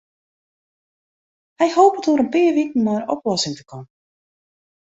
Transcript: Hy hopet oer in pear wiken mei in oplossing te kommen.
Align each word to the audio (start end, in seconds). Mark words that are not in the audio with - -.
Hy 1.59 1.67
hopet 1.75 2.05
oer 2.09 2.21
in 2.25 2.31
pear 2.33 2.53
wiken 2.57 2.81
mei 2.85 2.97
in 2.99 3.09
oplossing 3.15 3.55
te 3.57 3.63
kommen. 3.69 3.89